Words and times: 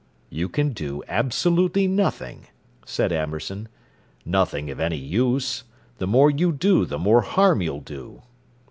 "You 0.31 0.49
can 0.49 0.69
do 0.73 1.03
absolutely 1.07 1.85
nothing," 1.85 2.47
said 2.87 3.11
Amberson. 3.11 3.67
"Nothing 4.25 4.71
of 4.71 4.79
any 4.79 4.97
use. 4.97 5.63
The 5.99 6.07
more 6.07 6.31
you 6.31 6.51
do 6.51 6.85
the 6.87 6.97
more 6.97 7.21
harm 7.21 7.61
you'll 7.61 7.81
do." 7.81 8.23